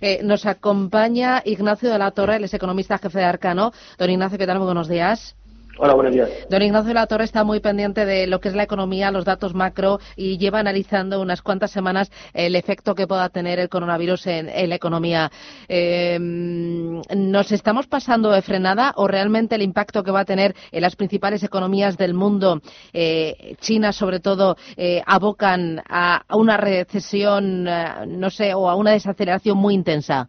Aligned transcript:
Eh, 0.00 0.20
nos 0.22 0.46
acompaña 0.46 1.42
Ignacio 1.44 1.90
de 1.90 1.98
la 1.98 2.10
Torre, 2.10 2.36
él 2.36 2.44
es 2.44 2.54
economista 2.54 2.98
jefe 2.98 3.18
de 3.18 3.24
Arcano. 3.24 3.72
Don 3.98 4.10
Ignacio, 4.10 4.38
¿qué 4.38 4.46
tal? 4.46 4.58
Muy 4.58 4.66
buenos 4.66 4.88
días. 4.88 5.37
Hola, 5.80 5.94
buenos 5.94 6.12
días. 6.12 6.28
Don 6.50 6.60
Ignacio 6.60 6.92
la 6.92 7.06
Torre 7.06 7.22
está 7.22 7.44
muy 7.44 7.60
pendiente 7.60 8.04
de 8.04 8.26
lo 8.26 8.40
que 8.40 8.48
es 8.48 8.56
la 8.56 8.64
economía, 8.64 9.12
los 9.12 9.24
datos 9.24 9.54
macro 9.54 10.00
y 10.16 10.36
lleva 10.36 10.58
analizando 10.58 11.20
unas 11.20 11.40
cuantas 11.40 11.70
semanas 11.70 12.10
el 12.34 12.56
efecto 12.56 12.96
que 12.96 13.06
pueda 13.06 13.28
tener 13.28 13.60
el 13.60 13.68
coronavirus 13.68 14.26
en, 14.26 14.68
la 14.68 14.74
economía. 14.74 15.30
Eh, 15.68 16.18
¿Nos 16.18 17.52
estamos 17.52 17.86
pasando 17.86 18.32
de 18.32 18.42
frenada 18.42 18.92
o 18.96 19.06
realmente 19.06 19.54
el 19.54 19.62
impacto 19.62 20.02
que 20.02 20.10
va 20.10 20.20
a 20.20 20.24
tener 20.24 20.56
en 20.72 20.82
las 20.82 20.96
principales 20.96 21.44
economías 21.44 21.96
del 21.96 22.12
mundo, 22.12 22.60
eh, 22.92 23.54
China 23.60 23.92
sobre 23.92 24.18
todo, 24.18 24.56
eh, 24.76 25.00
abocan 25.06 25.80
a, 25.88 26.24
una 26.30 26.56
recesión, 26.56 27.62
no 27.64 28.30
sé, 28.30 28.52
o 28.52 28.68
a 28.68 28.74
una 28.74 28.90
desaceleración 28.90 29.56
muy 29.56 29.74
intensa? 29.74 30.28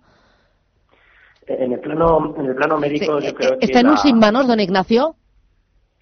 En 1.47 1.73
el 1.73 1.79
plano, 1.79 2.35
en 2.37 2.45
el 2.45 2.55
plano 2.55 2.77
médico, 2.77 3.19
yo 3.19 3.33
creo 3.33 3.57
que. 3.57 3.65
¿Está 3.65 3.79
en 3.79 3.89
un 3.89 3.97
sin 3.97 4.19
manos, 4.19 4.45
don 4.45 4.59
Ignacio? 4.59 5.15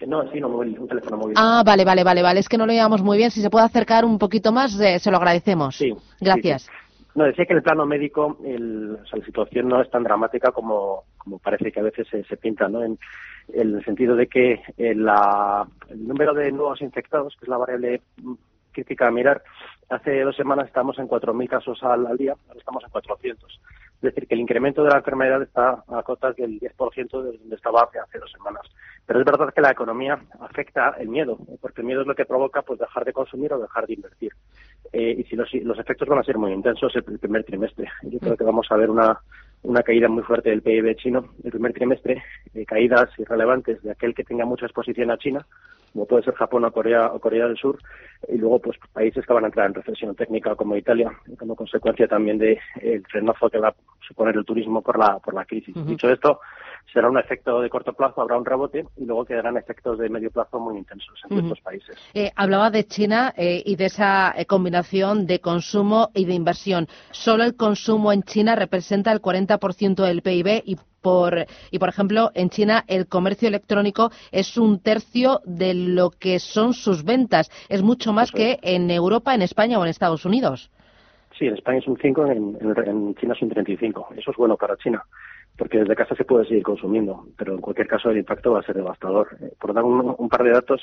No, 0.06 0.30
sí, 0.30 0.40
no 0.40 0.48
móvil, 0.48 0.78
un 0.78 0.88
teléfono 0.88 1.16
móvil. 1.16 1.34
Ah, 1.38 1.62
vale, 1.66 1.84
vale, 1.84 2.04
vale, 2.04 2.22
vale. 2.22 2.40
Es 2.40 2.48
que 2.48 2.56
no 2.56 2.66
lo 2.66 2.72
llevamos 2.72 3.02
muy 3.02 3.18
bien. 3.18 3.30
Si 3.30 3.40
se 3.40 3.50
puede 3.50 3.64
acercar 3.64 4.04
un 4.04 4.18
poquito 4.18 4.52
más, 4.52 4.78
eh, 4.80 4.98
se 4.98 5.10
lo 5.10 5.16
agradecemos. 5.16 5.76
Sí. 5.76 5.94
Gracias. 6.20 6.70
No, 7.14 7.24
decía 7.24 7.46
que 7.46 7.52
en 7.52 7.56
el 7.56 7.62
plano 7.64 7.84
médico 7.84 8.38
el, 8.44 8.92
la 8.92 9.24
situación 9.24 9.68
no 9.68 9.82
es 9.82 9.90
tan 9.90 10.04
dramática 10.04 10.52
como, 10.52 11.02
como 11.16 11.38
parece 11.40 11.72
que 11.72 11.80
a 11.80 11.82
veces 11.82 12.06
se, 12.08 12.36
pinta, 12.36 12.68
¿no? 12.68 12.84
En, 12.84 12.98
el 13.52 13.82
sentido 13.84 14.14
de 14.14 14.26
que 14.26 14.60
eh, 14.76 14.94
la, 14.94 15.66
el 15.88 16.06
número 16.06 16.34
de 16.34 16.52
nuevos 16.52 16.82
infectados, 16.82 17.34
que 17.36 17.46
es 17.46 17.48
la 17.48 17.56
variable 17.56 18.02
crítica 18.72 19.08
a 19.08 19.10
mirar, 19.10 19.42
hace 19.88 20.20
dos 20.20 20.36
semanas 20.36 20.66
estábamos 20.66 20.98
en 20.98 21.08
4.000 21.08 21.48
casos 21.48 21.82
al, 21.82 22.06
al 22.06 22.16
día, 22.18 22.34
ahora 22.46 22.58
estamos 22.60 22.84
en 22.84 22.90
400. 22.90 23.60
Es 24.00 24.14
decir, 24.14 24.28
que 24.28 24.34
el 24.34 24.40
incremento 24.40 24.84
de 24.84 24.90
la 24.90 24.98
enfermedad 24.98 25.42
está 25.42 25.82
a 25.88 26.02
cotas 26.04 26.36
del 26.36 26.60
10% 26.60 27.22
de 27.22 27.38
donde 27.38 27.56
estaba 27.56 27.82
hace, 27.82 27.98
hace 27.98 28.18
dos 28.18 28.30
semanas. 28.30 28.62
Pero 29.04 29.18
es 29.18 29.26
verdad 29.26 29.52
que 29.52 29.60
la 29.60 29.72
economía 29.72 30.20
afecta 30.40 30.94
el 30.98 31.08
miedo, 31.08 31.36
porque 31.60 31.80
el 31.80 31.86
miedo 31.86 32.02
es 32.02 32.06
lo 32.06 32.14
que 32.14 32.24
provoca 32.24 32.62
pues 32.62 32.78
dejar 32.78 33.04
de 33.04 33.12
consumir 33.12 33.52
o 33.52 33.58
dejar 33.58 33.86
de 33.86 33.94
invertir. 33.94 34.32
Eh, 34.92 35.16
y 35.18 35.24
si 35.24 35.34
los, 35.34 35.52
los 35.52 35.78
efectos 35.78 36.06
van 36.06 36.20
a 36.20 36.22
ser 36.22 36.38
muy 36.38 36.52
intensos 36.52 36.94
el 36.94 37.02
primer 37.02 37.42
trimestre. 37.42 37.88
Yo 38.02 38.20
creo 38.20 38.36
que 38.36 38.44
vamos 38.44 38.68
a 38.70 38.76
ver 38.76 38.88
una, 38.88 39.20
una 39.62 39.82
caída 39.82 40.08
muy 40.08 40.22
fuerte 40.22 40.50
del 40.50 40.62
PIB 40.62 40.96
chino 40.96 41.30
el 41.42 41.50
primer 41.50 41.72
trimestre, 41.72 42.22
eh, 42.54 42.64
caídas 42.64 43.10
irrelevantes 43.18 43.82
de 43.82 43.90
aquel 43.90 44.14
que 44.14 44.24
tenga 44.24 44.44
mucha 44.44 44.66
exposición 44.66 45.10
a 45.10 45.18
China, 45.18 45.46
como 45.92 46.06
puede 46.06 46.22
ser 46.22 46.34
Japón 46.34 46.64
o 46.64 46.72
Corea 46.72 47.06
o 47.06 47.18
Corea 47.18 47.46
del 47.46 47.56
Sur, 47.56 47.78
y 48.28 48.36
luego 48.36 48.60
pues 48.60 48.76
países 48.92 49.24
que 49.26 49.32
van 49.32 49.44
a 49.44 49.48
entrar 49.48 49.66
en 49.66 49.74
recesión 49.74 50.14
técnica 50.14 50.54
como 50.54 50.76
Italia, 50.76 51.10
como 51.38 51.56
consecuencia 51.56 52.06
también 52.06 52.38
del 52.38 52.58
de, 52.80 53.02
frenazo 53.10 53.48
que 53.48 53.58
va 53.58 53.68
a 53.68 53.74
suponer 54.06 54.36
el 54.36 54.44
turismo 54.44 54.82
por 54.82 54.98
la 54.98 55.18
por 55.18 55.34
la 55.34 55.44
crisis. 55.44 55.74
Dicho 55.86 56.10
esto, 56.10 56.40
será 56.92 57.08
un 57.08 57.18
efecto 57.18 57.60
de 57.60 57.70
corto 57.70 57.92
plazo, 57.92 58.20
habrá 58.20 58.38
un 58.38 58.44
rebote 58.44 58.86
y 58.96 59.04
luego 59.04 59.24
quedarán 59.24 59.56
efectos 59.56 59.98
de 59.98 60.08
medio 60.08 60.30
plazo 60.30 60.58
muy 60.58 60.78
intensos 60.78 61.20
en 61.30 61.38
estos 61.38 61.60
países. 61.60 61.96
Eh, 62.14 62.30
hablaba 62.34 62.70
de 62.70 62.84
China 62.84 63.32
eh, 63.36 63.62
y 63.64 63.76
de 63.76 63.86
esa 63.86 64.34
eh, 64.36 64.46
combinación 64.46 65.26
de 65.26 65.40
consumo 65.40 66.10
y 66.14 66.24
de 66.24 66.34
inversión. 66.34 66.86
Solo 67.10 67.44
el 67.44 67.56
consumo 67.56 68.12
en 68.12 68.22
China 68.22 68.54
representa 68.54 69.12
el 69.12 69.20
40% 69.20 70.04
del 70.04 70.22
PIB 70.22 70.62
y 70.64 70.76
por, 71.02 71.46
y 71.70 71.78
por 71.78 71.88
ejemplo, 71.88 72.30
en 72.34 72.50
China 72.50 72.84
el 72.88 73.06
comercio 73.06 73.48
electrónico 73.48 74.10
es 74.32 74.56
un 74.56 74.80
tercio 74.80 75.40
de 75.44 75.74
lo 75.74 76.10
que 76.10 76.38
son 76.38 76.74
sus 76.74 77.04
ventas. 77.04 77.50
Es 77.68 77.82
mucho 77.82 78.12
más 78.12 78.32
que 78.32 78.58
en 78.62 78.90
Europa, 78.90 79.34
en 79.34 79.42
España 79.42 79.78
o 79.78 79.84
en 79.84 79.90
Estados 79.90 80.24
Unidos. 80.24 80.70
Sí, 81.38 81.46
en 81.46 81.54
España 81.54 81.78
es 81.78 81.86
un 81.86 81.96
5, 81.96 82.26
en, 82.26 82.58
en 82.60 83.14
China 83.14 83.34
es 83.34 83.42
un 83.42 83.48
35. 83.48 84.08
Eso 84.16 84.30
es 84.32 84.36
bueno 84.36 84.56
para 84.56 84.76
China 84.76 85.04
porque 85.58 85.78
desde 85.80 85.96
casa 85.96 86.14
se 86.14 86.24
puede 86.24 86.46
seguir 86.46 86.62
consumiendo, 86.62 87.26
pero 87.36 87.52
en 87.52 87.60
cualquier 87.60 87.88
caso 87.88 88.10
el 88.10 88.18
impacto 88.18 88.52
va 88.52 88.60
a 88.60 88.62
ser 88.62 88.76
devastador. 88.76 89.36
Eh, 89.40 89.52
por 89.60 89.74
dar 89.74 89.82
un, 89.82 90.28
par 90.28 90.44
de 90.44 90.52
datos, 90.52 90.80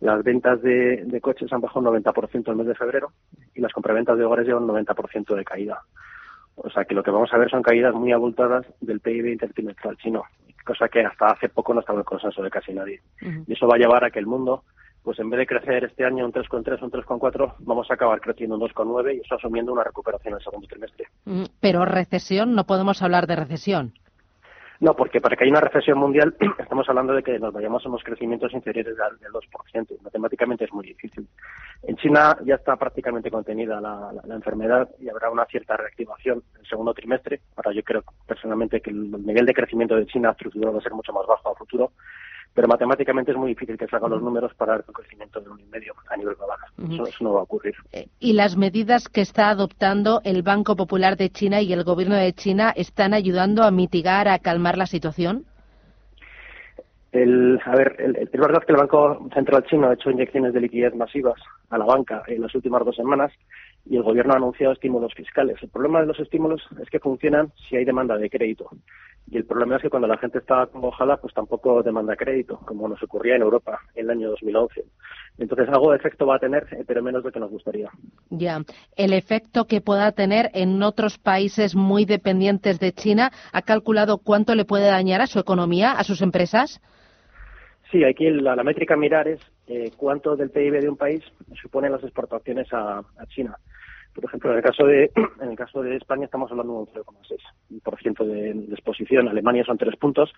las 0.00 0.24
ventas 0.24 0.60
de, 0.62 1.20
coches 1.22 1.52
han 1.52 1.60
bajado 1.60 1.90
un 1.90 2.02
90% 2.02 2.48
el 2.48 2.56
mes 2.56 2.66
de 2.66 2.74
febrero 2.74 3.12
y 3.54 3.60
las 3.60 3.72
compraventas 3.72 4.16
de 4.16 4.24
hogares 4.24 4.46
llevan 4.46 4.64
un 4.64 4.70
90% 4.70 5.34
de 5.34 5.44
caída. 5.44 5.82
O 6.54 6.70
sea 6.70 6.86
que 6.86 6.94
lo 6.94 7.02
que 7.02 7.10
vamos 7.10 7.30
a 7.32 7.36
ver 7.36 7.50
son 7.50 7.62
caídas 7.62 7.94
muy 7.94 8.12
abultadas 8.12 8.64
del 8.80 9.00
PIB 9.00 9.26
intertrimestral 9.26 9.98
chino, 9.98 10.22
cosa 10.64 10.88
que 10.88 11.04
hasta 11.04 11.26
hace 11.26 11.50
poco 11.50 11.74
no 11.74 11.80
estaba 11.80 11.98
en 11.98 12.00
el 12.00 12.06
consenso 12.06 12.42
de 12.42 12.50
casi 12.50 12.72
nadie. 12.72 13.02
Y 13.46 13.52
eso 13.52 13.68
va 13.68 13.76
a 13.76 13.78
llevar 13.78 14.02
a 14.04 14.10
que 14.10 14.18
el 14.18 14.26
mundo 14.26 14.64
pues 15.02 15.20
en 15.20 15.30
vez 15.30 15.38
de 15.38 15.46
crecer 15.46 15.84
este 15.84 16.04
año 16.04 16.24
un 16.24 16.32
3,3 16.32 16.82
un 16.82 16.90
3,4, 16.90 17.54
vamos 17.60 17.88
a 17.88 17.94
acabar 17.94 18.20
creciendo 18.20 18.56
un 18.56 18.62
2,9 18.62 19.14
y 19.14 19.20
eso 19.20 19.36
asumiendo 19.36 19.72
una 19.72 19.84
recuperación 19.84 20.32
en 20.32 20.38
el 20.38 20.42
segundo 20.42 20.66
trimestre. 20.66 21.06
Pero 21.60 21.84
recesión, 21.84 22.56
no 22.56 22.64
podemos 22.66 23.02
hablar 23.02 23.28
de 23.28 23.36
recesión. 23.36 23.92
No, 24.80 24.94
porque 24.94 25.20
para 25.20 25.36
que 25.36 25.44
haya 25.44 25.52
una 25.52 25.60
recesión 25.60 25.98
mundial 25.98 26.36
estamos 26.58 26.88
hablando 26.88 27.14
de 27.14 27.22
que 27.22 27.38
nos 27.38 27.52
vayamos 27.52 27.84
a 27.84 27.88
unos 27.88 28.04
crecimientos 28.04 28.52
inferiores 28.52 28.96
del, 28.96 29.32
2%. 29.32 30.02
Matemáticamente 30.02 30.64
es 30.64 30.72
muy 30.72 30.86
difícil. 30.86 31.26
En 31.82 31.96
China 31.96 32.36
ya 32.44 32.56
está 32.56 32.76
prácticamente 32.76 33.30
contenida 33.30 33.80
la, 33.80 34.12
enfermedad 34.34 34.88
y 35.00 35.08
habrá 35.08 35.30
una 35.30 35.46
cierta 35.46 35.76
reactivación 35.76 36.42
en 36.54 36.60
el 36.60 36.66
segundo 36.66 36.92
trimestre. 36.92 37.40
Ahora 37.56 37.72
yo 37.72 37.82
creo 37.82 38.04
personalmente 38.26 38.80
que 38.80 38.90
el 38.90 39.10
nivel 39.24 39.46
de 39.46 39.54
crecimiento 39.54 39.96
de 39.96 40.06
China 40.06 40.30
estructurado 40.30 40.74
va 40.74 40.78
a 40.78 40.82
ser 40.82 40.92
mucho 40.92 41.12
más 41.12 41.26
bajo 41.26 41.50
a 41.50 41.54
futuro 41.54 41.92
pero 42.56 42.68
matemáticamente 42.68 43.32
es 43.32 43.36
muy 43.36 43.50
difícil 43.50 43.76
que 43.76 43.86
salgan 43.86 44.12
los 44.12 44.22
números 44.22 44.54
para 44.54 44.76
el 44.76 44.82
crecimiento 44.84 45.42
de 45.42 45.50
un 45.50 45.60
y 45.60 45.66
medio 45.66 45.92
a 46.08 46.16
nivel 46.16 46.34
global. 46.36 46.58
eso, 47.06 47.22
no 47.22 47.34
va 47.34 47.40
a 47.40 47.42
ocurrir. 47.42 47.74
Eh, 47.92 48.08
¿Y 48.18 48.32
las 48.32 48.56
medidas 48.56 49.10
que 49.10 49.20
está 49.20 49.50
adoptando 49.50 50.22
el 50.24 50.42
Banco 50.42 50.74
Popular 50.74 51.18
de 51.18 51.28
China 51.28 51.60
y 51.60 51.74
el 51.74 51.84
Gobierno 51.84 52.16
de 52.16 52.32
China 52.32 52.72
están 52.74 53.12
ayudando 53.12 53.62
a 53.62 53.70
mitigar, 53.70 54.26
a 54.26 54.38
calmar 54.38 54.78
la 54.78 54.86
situación? 54.86 55.44
El, 57.12 57.60
a 57.62 57.76
ver, 57.76 57.96
el, 57.98 58.16
es 58.16 58.30
verdad 58.32 58.62
que 58.64 58.72
el 58.72 58.78
Banco 58.78 59.28
Central 59.34 59.64
Chino 59.64 59.90
ha 59.90 59.94
hecho 59.94 60.10
inyecciones 60.10 60.54
de 60.54 60.62
liquidez 60.62 60.94
masivas 60.94 61.38
a 61.68 61.76
la 61.76 61.84
banca 61.84 62.22
en 62.26 62.40
las 62.40 62.54
últimas 62.54 62.82
dos 62.86 62.96
semanas 62.96 63.32
y 63.84 63.96
el 63.96 64.02
Gobierno 64.02 64.32
ha 64.32 64.36
anunciado 64.36 64.72
estímulos 64.72 65.12
fiscales. 65.12 65.62
El 65.62 65.68
problema 65.68 66.00
de 66.00 66.06
los 66.06 66.18
estímulos 66.18 66.62
es 66.82 66.88
que 66.88 67.00
funcionan 67.00 67.52
si 67.68 67.76
hay 67.76 67.84
demanda 67.84 68.16
de 68.16 68.30
crédito. 68.30 68.70
Y 69.28 69.38
el 69.38 69.44
problema 69.44 69.76
es 69.76 69.82
que 69.82 69.90
cuando 69.90 70.06
la 70.06 70.18
gente 70.18 70.38
está 70.38 70.66
congojada, 70.66 71.16
pues 71.16 71.34
tampoco 71.34 71.82
demanda 71.82 72.14
crédito, 72.14 72.60
como 72.64 72.88
nos 72.88 73.02
ocurría 73.02 73.34
en 73.34 73.42
Europa 73.42 73.80
en 73.94 74.04
el 74.04 74.10
año 74.10 74.30
2011. 74.30 74.84
Entonces, 75.38 75.68
algo 75.68 75.90
de 75.90 75.96
efecto 75.96 76.26
va 76.26 76.36
a 76.36 76.38
tener, 76.38 76.66
eh, 76.72 76.84
pero 76.86 77.02
menos 77.02 77.22
de 77.22 77.28
lo 77.28 77.32
que 77.32 77.40
nos 77.40 77.50
gustaría. 77.50 77.90
Ya. 78.30 78.60
El 78.94 79.12
efecto 79.12 79.66
que 79.66 79.80
pueda 79.80 80.12
tener 80.12 80.50
en 80.54 80.80
otros 80.82 81.18
países 81.18 81.74
muy 81.74 82.04
dependientes 82.04 82.78
de 82.78 82.92
China, 82.92 83.32
¿ha 83.52 83.62
calculado 83.62 84.18
cuánto 84.18 84.54
le 84.54 84.64
puede 84.64 84.86
dañar 84.86 85.20
a 85.20 85.26
su 85.26 85.40
economía, 85.40 85.92
a 85.92 86.04
sus 86.04 86.22
empresas? 86.22 86.80
Sí, 87.90 88.04
aquí 88.04 88.30
la, 88.30 88.54
la 88.54 88.62
métrica 88.64 88.94
a 88.94 88.96
mirar 88.96 89.26
es 89.26 89.40
eh, 89.66 89.90
cuánto 89.96 90.36
del 90.36 90.50
PIB 90.50 90.80
de 90.80 90.88
un 90.88 90.96
país 90.96 91.22
suponen 91.60 91.92
las 91.92 92.02
exportaciones 92.02 92.72
a 92.72 93.02
China. 93.28 93.56
Por 94.16 94.24
ejemplo, 94.24 94.50
en 94.50 94.56
el 94.56 94.62
caso 94.62 94.86
de 94.86 95.10
en 95.42 95.50
el 95.50 95.56
caso 95.56 95.82
de 95.82 95.94
España 95.96 96.24
estamos 96.24 96.50
hablando 96.50 96.72
de 96.72 97.00
un 97.00 97.04
0,6% 97.04 98.24
de, 98.24 98.54
de 98.54 98.74
exposición. 98.74 99.28
Alemania 99.28 99.62
son 99.64 99.76
tres 99.76 99.94
puntos 99.96 100.32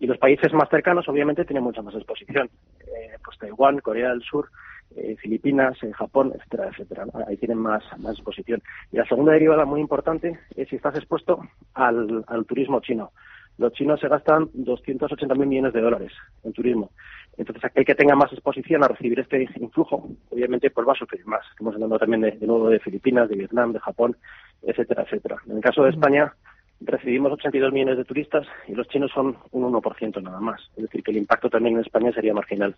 y 0.00 0.06
los 0.06 0.18
países 0.18 0.52
más 0.52 0.68
cercanos 0.68 1.08
obviamente 1.08 1.44
tienen 1.44 1.62
mucha 1.62 1.80
más 1.80 1.94
exposición. 1.94 2.50
Eh, 2.80 3.16
pues 3.24 3.38
Taiwán, 3.38 3.78
Corea 3.78 4.10
del 4.10 4.22
Sur, 4.22 4.48
eh, 4.96 5.16
Filipinas, 5.16 5.80
eh, 5.84 5.92
Japón, 5.92 6.32
etcétera, 6.34 6.70
etcétera. 6.70 7.04
Ahí 7.28 7.36
tienen 7.36 7.58
más, 7.58 7.84
más 8.00 8.14
exposición. 8.16 8.60
Y 8.90 8.96
la 8.96 9.06
segunda 9.06 9.32
derivada 9.32 9.64
muy 9.64 9.80
importante 9.80 10.40
es 10.56 10.68
si 10.68 10.74
estás 10.74 10.96
expuesto 10.96 11.40
al, 11.74 12.24
al 12.26 12.44
turismo 12.46 12.80
chino. 12.80 13.12
Los 13.58 13.72
chinos 13.74 14.00
se 14.00 14.08
gastan 14.08 14.46
280.000 14.52 15.46
millones 15.46 15.72
de 15.72 15.80
dólares 15.80 16.12
en 16.42 16.52
turismo. 16.52 16.90
Entonces, 17.40 17.64
aquel 17.64 17.86
que 17.86 17.94
tenga 17.94 18.14
más 18.14 18.30
exposición 18.34 18.84
a 18.84 18.88
recibir 18.88 19.18
este 19.18 19.48
influjo, 19.58 20.10
obviamente, 20.28 20.70
pues 20.70 20.86
va 20.86 20.92
a 20.92 20.96
sufrir 20.96 21.24
más. 21.24 21.40
Estamos 21.50 21.72
hablando 21.72 21.98
también 21.98 22.20
de, 22.20 22.46
nuevo 22.46 22.68
de 22.68 22.78
Filipinas, 22.80 23.30
de 23.30 23.36
Vietnam, 23.36 23.72
de 23.72 23.80
Japón, 23.80 24.14
etcétera, 24.62 25.04
etcétera. 25.04 25.36
En 25.48 25.56
el 25.56 25.62
caso 25.62 25.82
de 25.82 25.88
España, 25.88 26.34
recibimos 26.82 27.32
82 27.32 27.72
millones 27.72 27.96
de 27.96 28.04
turistas 28.04 28.46
y 28.68 28.74
los 28.74 28.86
chinos 28.88 29.10
son 29.14 29.38
un 29.52 29.72
1% 29.72 30.22
nada 30.22 30.38
más. 30.38 30.60
Es 30.76 30.82
decir, 30.82 31.02
que 31.02 31.12
el 31.12 31.16
impacto 31.16 31.48
también 31.48 31.76
en 31.76 31.80
España 31.80 32.12
sería 32.12 32.34
marginal. 32.34 32.76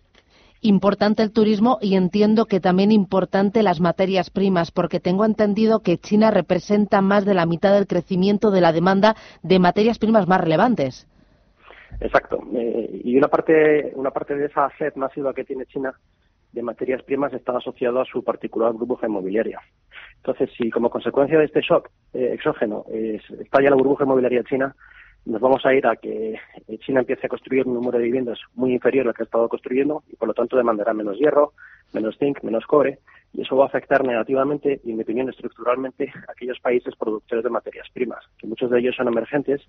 Importante 0.61 1.23
el 1.23 1.33
turismo 1.33 1.77
y 1.81 1.95
entiendo 1.95 2.45
que 2.45 2.61
también 2.61 2.93
importante 2.93 3.63
las 3.63 3.81
materias 3.81 4.29
primas, 4.29 4.71
porque 4.71 5.01
tengo 5.01 5.25
entendido 5.25 5.81
que 5.81 5.97
China 5.97 6.31
representa 6.31 7.01
más 7.01 7.25
de 7.25 7.33
la 7.33 7.45
mitad 7.45 7.73
del 7.73 7.85
crecimiento 7.85 8.49
de 8.49 8.61
la 8.61 8.71
demanda 8.71 9.17
de 9.41 9.59
materias 9.59 9.99
primas 9.99 10.25
más 10.25 10.39
relevantes. 10.39 11.05
Exacto. 11.99 12.41
Eh, 12.55 13.01
y 13.03 13.17
una 13.17 13.27
parte, 13.27 13.91
una 13.95 14.11
parte 14.11 14.35
de 14.35 14.45
esa 14.45 14.69
sed 14.77 14.93
masiva 14.95 15.33
que 15.33 15.43
tiene 15.43 15.65
China 15.65 15.93
de 16.51 16.61
materias 16.61 17.01
primas 17.03 17.33
está 17.33 17.57
asociado 17.57 17.99
a 17.99 18.05
su 18.05 18.23
particular 18.23 18.73
burbuja 18.73 19.07
inmobiliaria. 19.07 19.59
Entonces, 20.17 20.49
si 20.57 20.69
como 20.69 20.89
consecuencia 20.89 21.37
de 21.37 21.45
este 21.45 21.61
shock 21.61 21.89
eh, 22.13 22.31
exógeno 22.33 22.85
eh, 22.91 23.19
estalla 23.39 23.71
la 23.71 23.75
burbuja 23.75 24.03
inmobiliaria 24.03 24.43
china, 24.43 24.75
nos 25.25 25.39
vamos 25.39 25.65
a 25.65 25.73
ir 25.73 25.87
a 25.87 25.95
que 25.95 26.37
China 26.79 26.99
empiece 26.99 27.27
a 27.27 27.29
construir 27.29 27.65
un 27.65 27.75
número 27.75 27.97
de 27.97 28.03
viviendas 28.03 28.39
muy 28.55 28.73
inferior 28.73 29.07
al 29.07 29.13
que 29.13 29.23
ha 29.23 29.25
estado 29.25 29.47
construyendo 29.47 30.03
y 30.09 30.17
por 30.17 30.27
lo 30.27 30.33
tanto 30.33 30.57
demandará 30.57 30.93
menos 30.93 31.17
hierro, 31.17 31.53
menos 31.93 32.17
zinc, 32.17 32.43
menos 32.43 32.65
cobre 32.65 32.99
y 33.33 33.41
eso 33.41 33.55
va 33.55 33.65
a 33.65 33.67
afectar 33.67 34.05
negativamente 34.05 34.81
y 34.83 34.91
en 34.91 34.97
mi 34.97 35.03
opinión 35.03 35.29
estructuralmente 35.29 36.11
a 36.27 36.31
aquellos 36.33 36.59
países 36.59 36.95
productores 36.95 37.43
de 37.43 37.49
materias 37.49 37.87
primas, 37.93 38.23
que 38.37 38.47
muchos 38.47 38.69
de 38.69 38.79
ellos 38.79 38.95
son 38.95 39.07
emergentes 39.07 39.61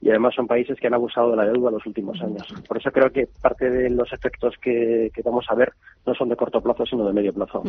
y 0.00 0.10
además 0.10 0.34
son 0.34 0.46
países 0.46 0.78
que 0.78 0.86
han 0.86 0.94
abusado 0.94 1.30
de 1.30 1.36
la 1.36 1.44
deuda 1.44 1.68
en 1.68 1.74
los 1.74 1.86
últimos 1.86 2.20
años. 2.20 2.46
Por 2.68 2.78
eso 2.78 2.90
creo 2.90 3.10
que 3.10 3.26
parte 3.26 3.68
de 3.68 3.90
los 3.90 4.12
efectos 4.12 4.54
que, 4.62 5.10
vamos 5.24 5.46
a 5.48 5.54
ver 5.54 5.72
no 6.06 6.14
son 6.14 6.28
de 6.28 6.36
corto 6.36 6.60
plazo, 6.60 6.86
sino 6.86 7.06
de 7.06 7.12
medio 7.12 7.34
plazo. 7.34 7.62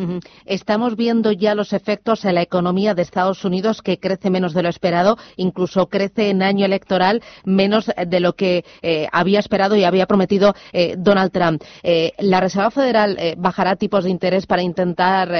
Estamos 0.46 0.96
viendo 0.96 1.32
ya 1.32 1.54
los 1.54 1.72
efectos 1.72 2.24
en 2.24 2.36
la 2.36 2.42
economía 2.42 2.94
de 2.94 3.02
Estados 3.02 3.44
Unidos, 3.44 3.82
que 3.82 3.98
crece 3.98 4.30
menos 4.30 4.54
de 4.54 4.62
lo 4.62 4.68
esperado, 4.68 5.16
incluso 5.36 5.88
crece 5.88 6.30
en 6.30 6.42
año 6.42 6.64
electoral 6.64 7.22
menos 7.44 7.90
de 8.06 8.20
lo 8.20 8.34
que 8.34 8.64
eh, 8.82 9.08
había 9.12 9.40
esperado 9.40 9.74
y 9.76 9.84
había 9.84 10.06
prometido 10.06 10.54
eh, 10.72 10.94
Donald 10.96 11.32
Trump. 11.32 11.62
Eh, 11.82 12.12
la 12.18 12.40
Reserva 12.40 12.70
Federal 12.70 13.18
bajará 13.38 13.76
tipos 13.76 14.04
de 14.04 14.10
interés 14.10 14.46
para 14.46 14.62
intentar 14.62 15.30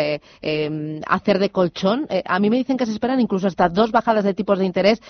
em, 0.43 1.00
hacer 1.06 1.38
de 1.38 1.50
colchón. 1.50 2.06
a 2.25 2.38
mí 2.40 2.50
me 2.50 2.56
dicen 2.56 2.76
que 2.76 2.86
se 2.86 2.93
esperan 2.93 3.20
incluso 3.20 3.46
hasta 3.46 3.69
dos 3.69 3.93
bajadas 3.93 4.25
de 4.25 4.34
tipos 4.34 4.58
de 4.58 4.66
interés 4.66 5.00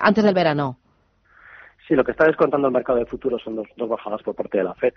antes 0.00 0.24
del 0.24 0.34
verano. 0.34 0.78
Sí, 1.86 1.94
lo 1.94 2.04
que 2.04 2.12
está 2.12 2.24
descontando 2.24 2.66
el 2.66 2.72
mercado 2.74 2.98
de 2.98 3.06
futuros 3.06 3.42
son 3.42 3.56
dos, 3.56 3.88
bajadas 3.88 4.22
por 4.22 4.34
parte 4.34 4.58
de 4.58 4.64
la 4.64 4.74
Fed. 4.74 4.94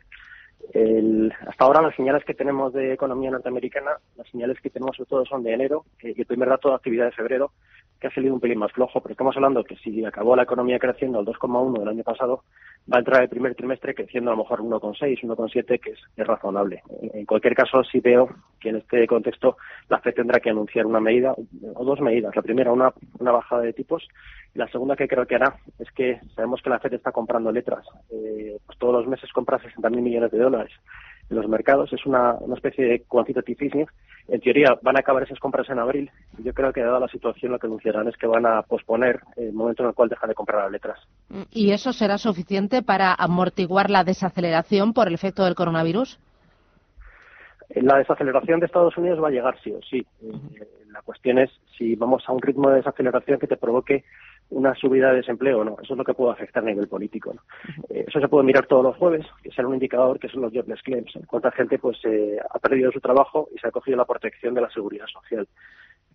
El, 0.73 1.31
hasta 1.47 1.65
ahora 1.65 1.81
las 1.81 1.95
señales 1.95 2.23
que 2.25 2.33
tenemos 2.33 2.73
de 2.73 2.93
economía 2.93 3.31
norteamericana, 3.31 3.91
las 4.17 4.27
señales 4.29 4.59
que 4.59 4.69
tenemos 4.69 4.97
sobre 4.97 5.09
todo 5.09 5.25
son 5.25 5.43
de 5.43 5.53
enero 5.53 5.85
y 6.01 6.19
el 6.19 6.25
primer 6.25 6.49
dato 6.49 6.69
de 6.69 6.75
actividad 6.75 7.05
de 7.05 7.11
febrero, 7.11 7.51
que 7.99 8.07
ha 8.07 8.11
salido 8.13 8.33
un 8.33 8.39
pelín 8.39 8.59
más 8.59 8.71
flojo, 8.71 9.01
pero 9.01 9.11
estamos 9.11 9.35
hablando 9.35 9.63
que 9.63 9.75
si 9.77 10.03
acabó 10.05 10.35
la 10.35 10.43
economía 10.43 10.79
creciendo 10.79 11.19
al 11.19 11.25
2,1 11.25 11.79
del 11.79 11.87
año 11.89 12.03
pasado, 12.03 12.43
va 12.91 12.97
a 12.97 12.99
entrar 12.99 13.21
el 13.21 13.29
primer 13.29 13.55
trimestre 13.55 13.93
creciendo 13.93 14.31
a 14.31 14.35
lo 14.35 14.43
mejor 14.43 14.61
1,6, 14.61 15.21
1,7, 15.21 15.79
que 15.79 15.91
es, 15.91 16.27
razonable. 16.27 16.81
En, 17.13 17.25
cualquier 17.25 17.55
caso, 17.55 17.83
sí 17.83 17.99
veo 17.99 18.29
que 18.59 18.69
en 18.69 18.77
este 18.77 19.05
contexto 19.05 19.57
la 19.89 19.99
FED 19.99 20.15
tendrá 20.15 20.39
que 20.39 20.49
anunciar 20.49 20.85
una 20.85 20.99
medida 20.99 21.35
o 21.75 21.85
dos 21.85 21.99
medidas. 21.99 22.35
La 22.35 22.41
primera, 22.41 22.71
una, 22.71 22.93
una 23.19 23.31
bajada 23.31 23.63
de 23.63 23.73
tipos. 23.73 24.07
Y 24.53 24.59
la 24.59 24.67
segunda 24.67 24.95
que 24.95 25.07
creo 25.07 25.25
que 25.25 25.35
hará 25.35 25.57
es 25.77 25.89
que 25.91 26.19
sabemos 26.35 26.61
que 26.61 26.69
la 26.69 26.79
FED 26.79 26.93
está 26.93 27.11
comprando 27.11 27.51
letras. 27.51 27.85
Eh, 28.11 28.57
pues 28.65 28.77
todos 28.77 28.93
los 28.93 29.07
meses 29.07 29.31
compra 29.31 29.59
60.000 29.59 30.01
millones 30.01 30.31
de 30.31 30.39
dólares 30.39 30.71
en 31.29 31.37
los 31.37 31.47
mercados. 31.47 31.93
Es 31.93 32.05
una, 32.05 32.33
una 32.33 32.55
especie 32.55 32.85
de 32.85 33.01
quantitative 33.01 33.65
easing. 33.65 33.87
En 34.27 34.41
teoría 34.41 34.77
van 34.81 34.97
a 34.97 34.99
acabar 34.99 35.23
esas 35.23 35.39
compras 35.39 35.69
en 35.69 35.79
abril. 35.79 36.09
Yo 36.39 36.53
creo 36.53 36.73
que 36.73 36.81
dada 36.81 36.99
la 36.99 37.07
situación 37.07 37.51
lo 37.51 37.59
que 37.59 37.67
anunciarán 37.67 38.07
es 38.07 38.17
que 38.17 38.27
van 38.27 38.45
a 38.45 38.61
posponer 38.63 39.19
el 39.35 39.53
momento 39.53 39.83
en 39.83 39.89
el 39.89 39.95
cual 39.95 40.09
dejan 40.09 40.29
de 40.29 40.35
comprar 40.35 40.63
las 40.63 40.71
letras. 40.71 40.99
¿Y 41.51 41.71
eso 41.71 41.93
será 41.93 42.17
suficiente 42.17 42.81
para 42.81 43.13
amortiguar 43.13 43.89
la 43.89 44.03
desaceleración 44.03 44.93
por 44.93 45.07
el 45.07 45.13
efecto 45.13 45.45
del 45.45 45.55
coronavirus? 45.55 46.19
La 47.75 47.97
desaceleración 47.99 48.59
de 48.59 48.65
Estados 48.65 48.97
Unidos 48.97 49.23
va 49.23 49.27
a 49.27 49.31
llegar 49.31 49.55
sí 49.63 49.71
o 49.71 49.79
sí. 49.83 50.05
Eh, 50.23 50.67
la 50.91 51.03
cuestión 51.03 51.37
es 51.37 51.51
si 51.77 51.95
vamos 51.95 52.23
a 52.27 52.31
un 52.31 52.41
ritmo 52.41 52.69
de 52.69 52.77
desaceleración 52.77 53.39
que 53.39 53.45
te 53.45 53.57
provoque 53.57 54.03
una 54.49 54.73
subida 54.75 55.09
de 55.09 55.17
desempleo 55.17 55.63
no. 55.63 55.77
Eso 55.81 55.93
es 55.93 55.97
lo 55.97 56.03
que 56.03 56.13
puede 56.13 56.33
afectar 56.33 56.63
a 56.63 56.65
nivel 56.65 56.87
político. 56.87 57.35
Eh, 57.89 58.05
eso 58.07 58.19
se 58.19 58.27
puede 58.27 58.45
mirar 58.45 58.65
todos 58.67 58.83
los 58.83 58.97
jueves, 58.97 59.25
que 59.43 59.51
será 59.51 59.67
un 59.67 59.75
indicador 59.75 60.19
que 60.19 60.29
son 60.29 60.41
los 60.41 60.53
jobless 60.53 60.81
claims. 60.81 61.13
Cuánta 61.27 61.51
gente 61.51 61.77
pues 61.77 61.97
eh, 62.05 62.37
ha 62.49 62.59
perdido 62.59 62.91
su 62.91 62.99
trabajo 62.99 63.49
y 63.55 63.59
se 63.59 63.67
ha 63.67 63.71
cogido 63.71 63.97
la 63.97 64.05
protección 64.05 64.53
de 64.53 64.61
la 64.61 64.69
seguridad 64.69 65.05
social. 65.07 65.47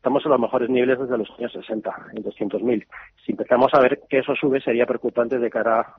Estamos 0.04 0.22
en 0.26 0.32
los 0.32 0.40
mejores 0.40 0.68
niveles 0.68 0.98
desde 0.98 1.16
los 1.16 1.30
años 1.38 1.50
60, 1.50 1.90
en 2.14 2.22
200.000. 2.22 2.86
Si 3.24 3.32
empezamos 3.32 3.72
a 3.72 3.80
ver 3.80 4.02
que 4.06 4.18
eso 4.18 4.34
sube, 4.34 4.60
sería 4.60 4.84
preocupante 4.84 5.38
de 5.38 5.48
cara 5.48 5.94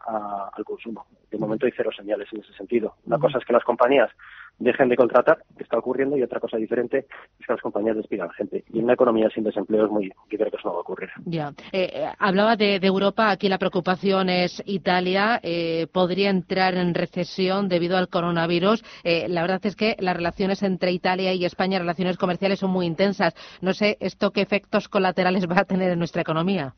al 0.53 0.63
consumo. 0.63 1.07
De 1.31 1.39
momento 1.39 1.65
hay 1.65 1.71
cero 1.75 1.89
señales 1.91 2.27
en 2.31 2.41
ese 2.41 2.53
sentido. 2.53 2.93
La 3.07 3.17
cosa 3.17 3.39
es 3.39 3.45
que 3.45 3.53
las 3.53 3.63
compañías 3.63 4.11
dejen 4.57 4.89
de 4.89 4.95
contratar, 4.95 5.39
que 5.57 5.63
está 5.63 5.77
ocurriendo, 5.77 6.17
y 6.17 6.23
otra 6.23 6.39
cosa 6.39 6.57
diferente 6.57 6.99
es 7.39 7.45
que 7.45 7.53
las 7.53 7.61
compañías 7.61 7.97
despidan 7.97 8.29
gente. 8.31 8.63
Y 8.71 8.79
en 8.79 8.85
una 8.85 8.93
economía 8.93 9.29
sin 9.33 9.43
desempleo 9.43 9.85
es 9.85 9.91
muy, 9.91 10.09
yo 10.29 10.37
creo 10.37 10.49
que 10.49 10.57
eso 10.57 10.67
no 10.69 10.73
va 10.73 10.79
a 10.79 10.81
ocurrir. 10.81 11.09
Ya. 11.25 11.49
Eh, 11.71 11.89
eh, 11.93 12.07
hablaba 12.19 12.55
de, 12.55 12.79
Europa, 12.81 13.31
aquí 13.31 13.49
la 13.49 13.57
preocupación 13.57 14.29
es 14.29 14.61
Italia, 14.65 15.39
eh, 15.43 15.87
podría 15.91 16.29
entrar 16.29 16.75
en 16.75 16.93
recesión 16.93 17.67
debido 17.67 17.97
al 17.97 18.09
coronavirus. 18.09 18.83
la 19.03 19.41
verdad 19.41 19.65
es 19.65 19.75
que 19.75 19.95
las 19.99 20.15
relaciones 20.15 20.61
entre 20.63 20.91
Italia 20.91 21.33
y 21.33 21.45
España, 21.45 21.79
relaciones 21.79 22.17
comerciales, 22.17 22.59
son 22.59 22.69
muy 22.69 22.85
intensas. 22.85 23.33
No 23.61 23.73
sé 23.73 23.94
esto 23.99 24.31
qué 24.31 24.41
efectos 24.41 24.87
colaterales 24.87 25.47
va 25.49 25.61
a 25.61 25.65
tener 25.65 25.91
en 25.91 25.99
nuestra 25.99 26.21
economía. 26.21 26.73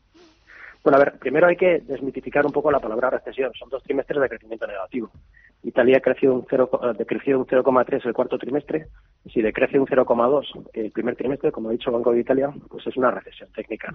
Bueno, 0.84 0.96
a 0.96 1.04
ver, 1.04 1.18
primero 1.18 1.46
hay 1.48 1.56
que 1.56 1.80
desmitificar 1.80 2.46
un 2.46 2.52
poco 2.52 2.70
la 2.70 2.78
palabra 2.78 3.10
recesión. 3.10 3.52
Son 3.54 3.68
dos 3.68 3.82
trimestres 3.82 4.20
de 4.20 4.28
crecimiento 4.28 4.66
negativo. 4.66 5.10
Italia 5.64 6.00
creció 6.00 6.32
un 6.32 6.46
0, 6.48 6.70
eh, 6.82 6.94
decreció 6.96 7.38
un 7.38 7.46
0,3 7.46 8.06
el 8.06 8.14
cuarto 8.14 8.38
trimestre. 8.38 8.86
Y 9.24 9.30
si 9.30 9.42
decrece 9.42 9.78
un 9.78 9.86
0,2 9.86 10.68
el 10.72 10.90
primer 10.92 11.16
trimestre, 11.16 11.50
como 11.50 11.68
ha 11.68 11.72
dicho 11.72 11.90
Banco 11.90 12.12
de 12.12 12.20
Italia, 12.20 12.50
pues 12.70 12.86
es 12.86 12.96
una 12.96 13.10
recesión 13.10 13.50
técnica. 13.52 13.92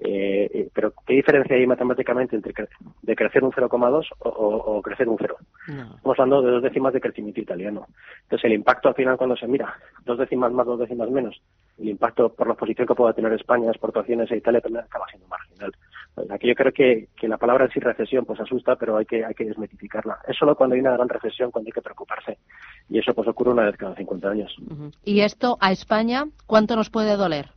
Eh, 0.00 0.50
eh, 0.52 0.68
pero 0.74 0.94
¿qué 1.06 1.14
diferencia 1.14 1.54
hay 1.54 1.66
matemáticamente 1.66 2.34
entre 2.34 2.54
decrecer 3.02 3.44
un 3.44 3.52
0,2 3.52 4.06
o, 4.20 4.28
o, 4.28 4.82
crecer 4.82 5.08
un 5.08 5.18
0? 5.18 5.36
Estamos 5.68 6.18
hablando 6.18 6.42
de 6.42 6.50
dos 6.50 6.62
décimas 6.62 6.94
de 6.94 7.00
crecimiento 7.00 7.40
italiano. 7.40 7.86
Entonces 8.22 8.46
el 8.46 8.54
impacto 8.54 8.88
al 8.88 8.94
final 8.94 9.18
cuando 9.18 9.36
se 9.36 9.46
mira, 9.46 9.76
dos 10.04 10.18
décimas 10.18 10.50
más, 10.50 10.66
dos 10.66 10.80
décimas 10.80 11.10
menos, 11.10 11.40
el 11.78 11.88
impacto 11.88 12.28
por 12.32 12.46
la 12.46 12.54
posición 12.54 12.86
que 12.86 12.94
pueda 12.94 13.12
tener 13.12 13.32
España, 13.32 13.70
exportaciones 13.70 14.30
a 14.30 14.36
Italia 14.36 14.60
también 14.60 14.84
acaba 14.84 15.06
siendo 15.08 15.26
marginal. 15.28 15.72
Aquí 16.30 16.46
yo 16.46 16.54
creo 16.54 16.72
que, 16.72 17.08
la 17.22 17.38
palabra 17.38 17.64
en 17.64 17.70
sí 17.70 17.80
recesión 17.80 18.26
pues 18.26 18.38
asusta, 18.40 18.76
pero 18.76 18.98
hay 18.98 19.06
que, 19.06 19.24
hay 19.24 19.34
que 19.34 19.46
desmitificarla. 19.46 20.18
Es 20.28 20.36
solo 20.36 20.54
cuando 20.54 20.74
hay 20.74 20.80
una 20.80 20.92
gran 20.92 21.08
recesión 21.08 21.50
cuando 21.50 21.68
hay 21.68 21.72
que 21.72 21.80
preocuparse. 21.80 22.38
Y 22.90 22.98
eso 22.98 23.14
pues 23.14 23.26
ocurre 23.28 23.52
una 23.52 23.64
vez 23.64 23.76
cada 23.76 23.94
50 23.94 24.28
años. 24.28 24.54
¿Y 25.04 25.20
esto 25.20 25.56
a 25.60 25.72
España 25.72 26.26
cuánto 26.46 26.76
nos 26.76 26.90
puede 26.90 27.16
doler? 27.16 27.50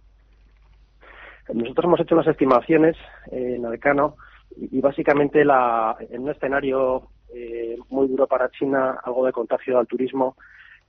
Nosotros 1.54 1.86
hemos 1.86 2.00
hecho 2.00 2.16
unas 2.16 2.28
estimaciones 2.28 2.96
eh, 3.32 3.56
en 3.58 3.66
Alcano 3.66 4.16
y, 4.56 4.80
básicamente 4.80 5.44
la, 5.44 5.96
en 6.10 6.24
un 6.24 6.30
escenario 6.30 7.10
eh, 7.34 7.78
muy 7.90 8.08
duro 8.08 8.26
para 8.26 8.50
China, 8.50 9.00
algo 9.04 9.26
de 9.26 9.34
contagio 9.34 9.78
al 9.78 9.88
turismo, 9.88 10.38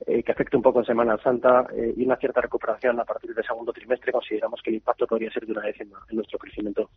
eh, 0.06 0.22
que 0.22 0.32
afecte 0.32 0.56
un 0.56 0.62
poco 0.62 0.80
en 0.80 0.86
Semana 0.86 1.16
Santa 1.22 1.66
y 1.96 2.04
una 2.04 2.16
cierta 2.16 2.40
recuperación 2.40 2.98
a 3.00 3.04
partir 3.04 3.34
del 3.34 3.44
segundo 3.44 3.72
trimestre, 3.72 4.12
consideramos 4.12 4.60
que 4.62 4.70
el 4.70 4.76
impacto 4.76 5.06
podría 5.06 5.30
ser 5.30 5.46
de 5.46 5.52
una 5.52 5.62
décima 5.62 5.98
en 6.10 6.16
nuestro 6.16 6.38
crecimiento 6.38 6.90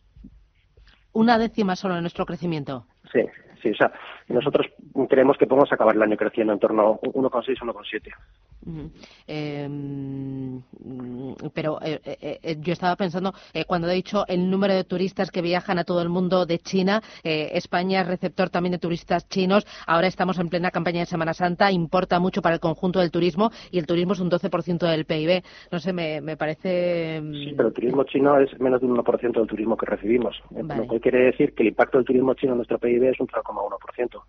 una 1.14 1.38
décima 1.38 1.76
solo 1.76 1.96
en 1.96 2.02
nuestro 2.02 2.26
crecimiento. 2.26 2.86
Sí, 3.12 3.22
sí, 3.62 3.70
o 3.72 3.76
sea, 3.76 3.92
nosotros 4.28 4.68
creemos 5.10 5.38
que 5.38 5.48
podemos 5.48 5.72
acabar 5.72 5.96
el 5.96 6.02
año 6.02 6.18
creciendo 6.18 6.54
en 6.54 6.60
torno 6.60 6.82
a 6.82 7.08
1,6, 7.08 7.58
1,7. 7.60 8.14
Em, 9.28 10.62
pero 11.54 11.80
eh, 11.82 12.00
eh, 12.04 12.40
eh, 12.44 12.58
yo 12.60 12.74
estaba 12.74 12.96
pensando, 12.96 13.34
cuando 13.68 13.90
he 13.90 13.94
dicho 13.94 14.26
el 14.28 14.50
número 14.50 14.74
de 14.74 14.84
turistas 14.84 15.32
que 15.32 15.42
viajan 15.42 15.80
a 15.80 15.84
todo 15.84 16.02
el 16.02 16.10
mundo 16.10 16.46
de 16.46 16.60
China, 16.60 17.02
España 17.24 18.02
es 18.02 18.08
receptor 18.08 18.50
también 18.50 18.72
de 18.74 18.80
turistas 18.80 19.28
chinos, 19.30 19.66
ahora 19.88 20.08
estamos 20.08 20.40
en 20.40 20.50
plena 20.50 20.72
campaña 20.72 21.02
de 21.02 21.06
Semana 21.06 21.34
Santa, 21.34 21.72
importa 21.72 22.20
mucho 22.20 22.42
para 22.42 22.56
el 22.56 22.62
conjunto 22.62 23.00
del 23.00 23.12
turismo 23.12 23.52
y 23.72 23.80
el 23.80 23.86
turismo 23.86 24.14
es 24.14 24.20
un 24.20 24.30
12% 24.30 24.80
del 24.90 25.06
PIB. 25.06 25.44
No 25.72 25.80
sé, 25.80 25.94
me, 25.94 26.22
me 26.22 26.38
parece... 26.38 27.18
Em, 27.18 27.34
sí, 27.34 27.54
pero 27.56 27.70
el 27.70 27.74
turismo 27.74 28.04
chino 28.04 28.38
es 28.40 28.60
menos 28.60 28.82
de 28.82 28.88
un 28.88 28.98
1% 28.98 29.32
del 29.32 29.48
turismo 29.48 29.78
que 29.78 29.86
recibimos. 29.86 30.42
Lo 30.52 30.86
cual 30.88 31.02
quiere 31.02 31.26
decir 31.26 31.54
que 31.54 31.64
el 31.64 31.70
impacto 31.70 31.98
del 31.98 32.06
turismo 32.06 32.34
chino 32.34 32.54
en 32.54 32.58
nuestro 32.58 32.78
PIB 32.78 33.04
es 33.04 33.20
un 33.20 33.28
0,1%. 33.50 34.22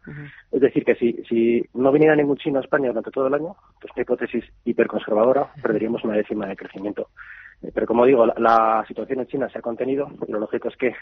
Es 0.53 0.61
decir, 0.61 0.85
que 0.85 0.95
si, 0.97 1.13
si 1.29 1.65
no 1.75 1.93
viniera 1.93 2.17
ningún 2.17 2.37
chino 2.37 2.59
a 2.59 2.63
España 2.63 2.89
durante 2.89 3.11
todo 3.11 3.27
el 3.27 3.35
año, 3.35 3.57
pues 3.81 3.93
mi 3.97 4.03
hipótesis 4.03 4.45
hiperconservadora, 4.65 5.53
perderíamos 5.63 6.05
una 6.05 6.15
décima 6.15 6.47
de 6.47 6.57
crecimiento. 6.57 7.09
Eh, 7.63 7.71
pero 7.75 7.87
como 7.87 8.07
digo, 8.07 8.27
la, 8.27 8.85
situación 8.89 9.21
en 9.21 9.27
China 9.27 9.49
se 9.51 9.59
ha 9.59 9.63
contenido 9.63 10.09
y 10.27 10.33
lo 10.33 10.41
lógico 10.41 10.69
es 10.69 10.77
que 10.77 10.95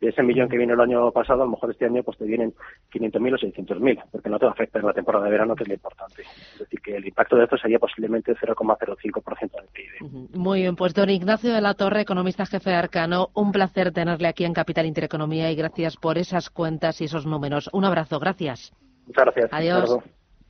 de 0.00 0.08
ese 0.08 0.22
millón 0.22 0.48
que 0.48 0.58
vino 0.58 0.74
el 0.74 0.80
año 0.80 1.10
pasado, 1.12 1.42
a 1.42 1.44
lo 1.44 1.52
mejor 1.52 1.70
este 1.70 1.86
año 1.86 2.02
pues 2.02 2.18
te 2.18 2.24
vienen 2.24 2.52
500.000 2.92 3.34
o 3.34 3.38
600.000, 3.38 4.04
porque 4.10 4.28
no 4.28 4.38
te 4.38 4.46
afecta 4.46 4.80
en 4.80 4.86
la 4.86 4.92
temporada 4.92 5.26
de 5.26 5.30
verano, 5.30 5.54
que 5.54 5.62
es 5.62 5.68
lo 5.68 5.74
importante. 5.74 6.22
Es 6.22 6.58
decir, 6.58 6.80
que 6.80 6.96
el 6.96 7.06
impacto 7.06 7.36
de 7.36 7.44
esto 7.44 7.56
sería 7.56 7.78
posiblemente 7.78 8.34
0,05% 8.34 9.50
del 9.52 9.68
PIB. 9.72 10.36
Muy 10.36 10.62
bien, 10.62 10.74
pues 10.74 10.92
don 10.92 11.08
Ignacio 11.08 11.52
de 11.52 11.60
la 11.60 11.74
Torre, 11.74 12.00
economista 12.00 12.46
jefe 12.46 12.70
de 12.70 12.76
Arcano, 12.76 13.28
un 13.34 13.52
placer 13.52 13.92
tenerle 13.92 14.28
aquí 14.28 14.44
en 14.44 14.54
Capital 14.54 14.86
Intereconomía 14.86 15.50
y 15.52 15.54
gracias 15.54 15.96
por 15.96 16.18
esas 16.18 16.50
cuentas 16.50 17.00
y 17.00 17.04
esos 17.04 17.24
números. 17.24 17.70
Un 17.72 17.84
abrazo, 17.84 18.18
gracias. 18.18 18.72
Muchas 19.06 19.24
gracias. 19.24 19.50
Adiós. 19.52 20.02